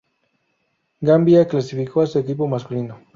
Gambia 1.03 1.47
clasificó 1.47 2.01
a 2.01 2.07
su 2.07 2.17
equipo 2.17 2.47
masculino. 2.47 3.01